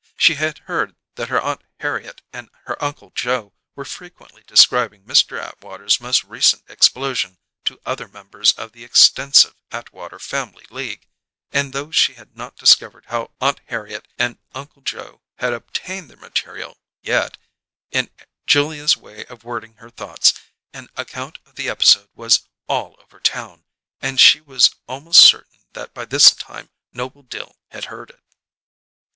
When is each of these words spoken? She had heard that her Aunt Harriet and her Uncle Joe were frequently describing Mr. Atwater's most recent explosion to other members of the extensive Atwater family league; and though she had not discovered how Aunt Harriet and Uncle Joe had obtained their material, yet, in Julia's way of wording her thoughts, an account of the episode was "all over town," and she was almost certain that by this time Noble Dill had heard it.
She 0.17 0.33
had 0.33 0.57
heard 0.65 0.95
that 1.13 1.29
her 1.29 1.39
Aunt 1.39 1.61
Harriet 1.79 2.23
and 2.33 2.49
her 2.65 2.83
Uncle 2.83 3.11
Joe 3.13 3.53
were 3.75 3.85
frequently 3.85 4.41
describing 4.47 5.03
Mr. 5.03 5.39
Atwater's 5.39 6.01
most 6.01 6.23
recent 6.23 6.63
explosion 6.67 7.37
to 7.65 7.79
other 7.85 8.07
members 8.07 8.51
of 8.53 8.71
the 8.71 8.83
extensive 8.83 9.53
Atwater 9.71 10.17
family 10.17 10.65
league; 10.71 11.07
and 11.51 11.71
though 11.71 11.91
she 11.91 12.15
had 12.15 12.35
not 12.35 12.55
discovered 12.55 13.05
how 13.09 13.29
Aunt 13.39 13.61
Harriet 13.67 14.07
and 14.17 14.39
Uncle 14.55 14.81
Joe 14.81 15.21
had 15.35 15.53
obtained 15.53 16.09
their 16.09 16.17
material, 16.17 16.79
yet, 17.03 17.37
in 17.91 18.09
Julia's 18.47 18.97
way 18.97 19.23
of 19.25 19.43
wording 19.43 19.75
her 19.75 19.91
thoughts, 19.91 20.33
an 20.73 20.89
account 20.97 21.37
of 21.45 21.53
the 21.57 21.69
episode 21.69 22.09
was 22.15 22.47
"all 22.67 22.95
over 23.03 23.19
town," 23.19 23.65
and 24.01 24.19
she 24.19 24.41
was 24.41 24.73
almost 24.87 25.21
certain 25.21 25.59
that 25.73 25.93
by 25.93 26.05
this 26.05 26.31
time 26.31 26.71
Noble 26.91 27.21
Dill 27.21 27.55
had 27.69 27.85
heard 27.85 28.09
it. 28.09 28.23